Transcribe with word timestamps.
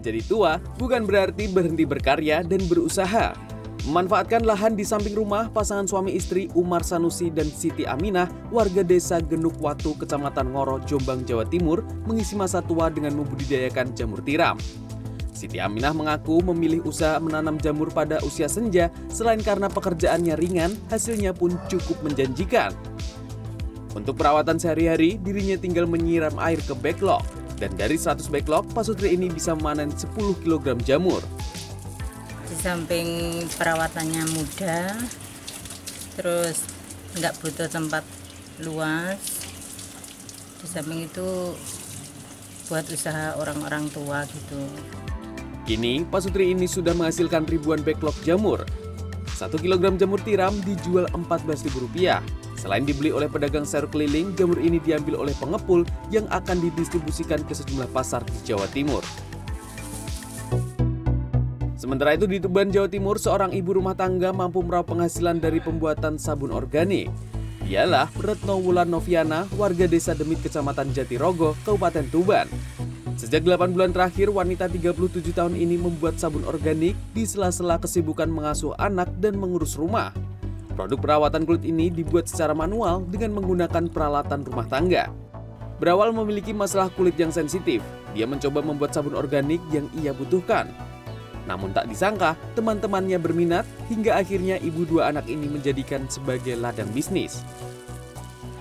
Menjadi 0.00 0.24
tua 0.24 0.56
bukan 0.80 1.04
berarti 1.04 1.44
berhenti 1.52 1.84
berkarya 1.84 2.40
dan 2.40 2.64
berusaha. 2.72 3.36
Memanfaatkan 3.84 4.48
lahan 4.48 4.72
di 4.72 4.80
samping 4.80 5.12
rumah, 5.12 5.52
pasangan 5.52 5.84
suami 5.84 6.16
istri 6.16 6.48
Umar 6.56 6.80
Sanusi 6.80 7.28
dan 7.28 7.44
Siti 7.44 7.84
Aminah, 7.84 8.24
warga 8.48 8.80
desa 8.80 9.20
Genuk 9.20 9.60
Watu, 9.60 9.92
Kecamatan 10.00 10.56
Ngoro, 10.56 10.80
Jombang, 10.88 11.20
Jawa 11.28 11.44
Timur, 11.44 11.84
mengisi 12.08 12.32
masa 12.32 12.64
tua 12.64 12.88
dengan 12.88 13.12
membudidayakan 13.20 13.92
jamur 13.92 14.24
tiram. 14.24 14.56
Siti 15.36 15.60
Aminah 15.60 15.92
mengaku 15.92 16.40
memilih 16.48 16.80
usaha 16.88 17.20
menanam 17.20 17.60
jamur 17.60 17.92
pada 17.92 18.24
usia 18.24 18.48
senja 18.48 18.88
selain 19.12 19.44
karena 19.44 19.68
pekerjaannya 19.68 20.32
ringan, 20.32 20.72
hasilnya 20.88 21.36
pun 21.36 21.60
cukup 21.68 22.00
menjanjikan. 22.00 22.72
Untuk 23.92 24.16
perawatan 24.16 24.56
sehari-hari, 24.56 25.20
dirinya 25.20 25.60
tinggal 25.60 25.84
menyiram 25.84 26.40
air 26.40 26.60
ke 26.64 26.72
backlog. 26.72 27.39
Dan 27.60 27.76
dari 27.76 28.00
100 28.00 28.32
backlog, 28.32 28.72
Pasutri 28.72 29.12
ini 29.12 29.28
bisa 29.28 29.52
memanen 29.52 29.92
10 29.92 30.08
kg 30.40 30.80
jamur 30.80 31.20
di 32.50 32.58
samping 32.58 33.08
perawatannya 33.54 34.26
mudah 34.34 34.90
terus 36.18 36.66
nggak 37.14 37.38
butuh 37.38 37.70
tempat 37.70 38.02
luas 38.66 39.22
di 40.58 40.66
samping 40.66 41.06
itu 41.06 41.54
buat 42.66 42.82
usaha 42.90 43.38
orang-orang 43.38 43.86
tua 43.94 44.26
gitu 44.26 44.66
Kini, 45.70 46.02
Pasutri 46.02 46.50
ini 46.50 46.66
sudah 46.66 46.90
menghasilkan 46.98 47.46
ribuan 47.46 47.78
backlog 47.86 48.16
jamur. 48.26 48.66
Satu 49.38 49.54
kilogram 49.54 49.94
jamur 49.94 50.18
tiram 50.18 50.50
dijual 50.66 51.06
Rp14.000. 51.14 52.18
Selain 52.60 52.84
dibeli 52.84 53.08
oleh 53.08 53.24
pedagang 53.24 53.64
sayur 53.64 53.88
keliling, 53.88 54.36
jamur 54.36 54.60
ini 54.60 54.76
diambil 54.84 55.24
oleh 55.24 55.32
pengepul 55.40 55.88
yang 56.12 56.28
akan 56.28 56.60
didistribusikan 56.60 57.40
ke 57.48 57.56
sejumlah 57.56 57.88
pasar 57.88 58.20
di 58.28 58.36
Jawa 58.52 58.68
Timur. 58.68 59.00
Sementara 61.80 62.12
itu 62.12 62.28
di 62.28 62.36
Tuban, 62.36 62.68
Jawa 62.68 62.92
Timur, 62.92 63.16
seorang 63.16 63.56
ibu 63.56 63.80
rumah 63.80 63.96
tangga 63.96 64.28
mampu 64.36 64.60
meraup 64.60 64.92
penghasilan 64.92 65.40
dari 65.40 65.64
pembuatan 65.64 66.20
sabun 66.20 66.52
organik. 66.52 67.08
Dialah 67.64 68.12
Retno 68.20 68.60
Wulan 68.60 68.92
Noviana, 68.92 69.48
warga 69.56 69.88
desa 69.88 70.12
Demit, 70.12 70.44
Kecamatan 70.44 70.92
Jatirogo, 70.92 71.56
Kabupaten 71.64 72.12
Tuban. 72.12 72.44
Sejak 73.16 73.40
8 73.40 73.72
bulan 73.72 73.96
terakhir, 73.96 74.28
wanita 74.28 74.68
37 74.68 75.32
tahun 75.32 75.56
ini 75.56 75.80
membuat 75.80 76.20
sabun 76.20 76.44
organik 76.44 76.92
di 77.16 77.24
sela-sela 77.24 77.80
kesibukan 77.80 78.28
mengasuh 78.28 78.76
anak 78.76 79.08
dan 79.16 79.40
mengurus 79.40 79.80
rumah. 79.80 80.12
Produk 80.78 80.98
perawatan 80.98 81.42
kulit 81.44 81.66
ini 81.66 81.90
dibuat 81.90 82.30
secara 82.30 82.54
manual 82.54 83.02
dengan 83.06 83.36
menggunakan 83.36 83.90
peralatan 83.90 84.46
rumah 84.46 84.66
tangga. 84.70 85.10
Berawal 85.80 86.12
memiliki 86.12 86.52
masalah 86.52 86.92
kulit 86.92 87.16
yang 87.16 87.32
sensitif, 87.32 87.80
dia 88.12 88.28
mencoba 88.28 88.60
membuat 88.60 88.92
sabun 88.92 89.16
organik 89.16 89.58
yang 89.72 89.88
ia 89.96 90.12
butuhkan. 90.12 90.68
Namun 91.48 91.72
tak 91.72 91.88
disangka, 91.88 92.36
teman-temannya 92.52 93.16
berminat 93.16 93.64
hingga 93.88 94.20
akhirnya 94.20 94.60
ibu 94.60 94.84
dua 94.84 95.08
anak 95.10 95.26
ini 95.26 95.48
menjadikan 95.48 96.04
sebagai 96.06 96.54
ladang 96.54 96.92
bisnis. 96.92 97.42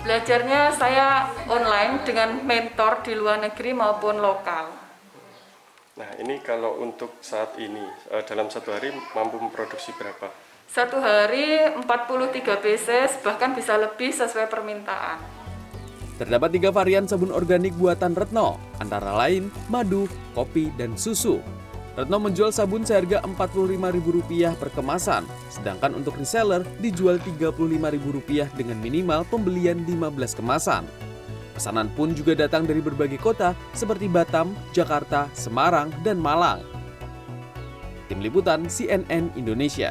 Belajarnya 0.00 0.72
saya 0.80 1.28
online 1.50 2.00
dengan 2.08 2.40
mentor 2.46 3.04
di 3.04 3.12
luar 3.12 3.42
negeri 3.44 3.76
maupun 3.76 4.16
lokal. 4.16 4.72
Nah, 6.00 6.10
ini 6.16 6.40
kalau 6.40 6.80
untuk 6.80 7.20
saat 7.20 7.60
ini 7.60 7.84
eh, 8.08 8.24
dalam 8.24 8.48
satu 8.48 8.72
hari 8.72 8.88
mampu 9.12 9.36
memproduksi 9.36 9.92
berapa? 10.00 10.32
Satu 10.70 11.02
hari 11.02 11.66
43 11.82 12.46
pieces, 12.62 13.18
bahkan 13.26 13.58
bisa 13.58 13.74
lebih 13.74 14.14
sesuai 14.14 14.46
permintaan. 14.46 15.18
Terdapat 16.14 16.54
tiga 16.54 16.70
varian 16.70 17.10
sabun 17.10 17.34
organik 17.34 17.74
buatan 17.74 18.14
Retno, 18.14 18.54
antara 18.78 19.10
lain 19.18 19.50
madu, 19.66 20.06
kopi, 20.30 20.70
dan 20.78 20.94
susu. 20.94 21.42
Retno 21.98 22.22
menjual 22.22 22.54
sabun 22.54 22.86
seharga 22.86 23.18
Rp45.000 23.18 24.54
per 24.62 24.70
kemasan, 24.70 25.26
sedangkan 25.50 25.90
untuk 25.90 26.14
reseller 26.14 26.62
dijual 26.78 27.18
Rp35.000 27.18 28.54
dengan 28.54 28.78
minimal 28.78 29.26
pembelian 29.26 29.82
15 29.82 30.38
kemasan. 30.38 30.86
Pesanan 31.50 31.90
pun 31.98 32.14
juga 32.14 32.38
datang 32.38 32.62
dari 32.62 32.78
berbagai 32.78 33.18
kota 33.18 33.58
seperti 33.74 34.06
Batam, 34.06 34.54
Jakarta, 34.70 35.26
Semarang, 35.34 35.90
dan 36.06 36.22
Malang. 36.22 36.62
Tim 38.06 38.22
Liputan 38.22 38.70
CNN 38.70 39.34
Indonesia 39.34 39.90